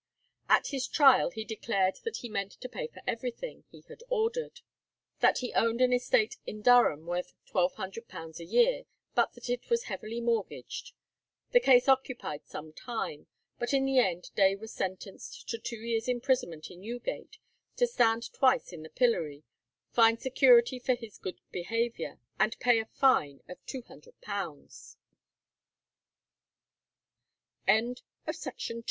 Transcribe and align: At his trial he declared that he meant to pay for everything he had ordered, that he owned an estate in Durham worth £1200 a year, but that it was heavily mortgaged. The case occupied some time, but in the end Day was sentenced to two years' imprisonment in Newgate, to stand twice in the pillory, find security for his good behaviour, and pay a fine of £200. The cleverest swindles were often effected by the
At 0.49 0.69
his 0.69 0.87
trial 0.87 1.29
he 1.29 1.45
declared 1.45 1.97
that 2.05 2.17
he 2.25 2.27
meant 2.27 2.53
to 2.53 2.67
pay 2.67 2.87
for 2.87 3.03
everything 3.05 3.65
he 3.69 3.81
had 3.87 4.01
ordered, 4.09 4.61
that 5.19 5.37
he 5.45 5.53
owned 5.53 5.79
an 5.79 5.93
estate 5.93 6.37
in 6.43 6.63
Durham 6.63 7.05
worth 7.05 7.35
£1200 7.47 8.39
a 8.39 8.43
year, 8.43 8.85
but 9.13 9.33
that 9.33 9.47
it 9.47 9.69
was 9.69 9.83
heavily 9.83 10.19
mortgaged. 10.19 10.93
The 11.51 11.59
case 11.59 11.87
occupied 11.87 12.47
some 12.47 12.73
time, 12.73 13.27
but 13.59 13.75
in 13.75 13.85
the 13.85 13.99
end 13.99 14.31
Day 14.33 14.55
was 14.55 14.73
sentenced 14.73 15.47
to 15.49 15.59
two 15.59 15.77
years' 15.77 16.07
imprisonment 16.07 16.71
in 16.71 16.81
Newgate, 16.81 17.37
to 17.75 17.85
stand 17.85 18.33
twice 18.33 18.73
in 18.73 18.81
the 18.81 18.89
pillory, 18.89 19.43
find 19.91 20.19
security 20.19 20.79
for 20.79 20.95
his 20.95 21.19
good 21.19 21.37
behaviour, 21.51 22.17
and 22.39 22.57
pay 22.59 22.79
a 22.79 22.85
fine 22.85 23.43
of 23.47 23.63
£200. 23.67 23.67
The 23.67 23.83
cleverest 24.23 24.25
swindles 24.25 24.97
were 27.67 27.73
often 27.73 27.85
effected 27.85 28.65
by 28.65 28.73
the 28.73 28.79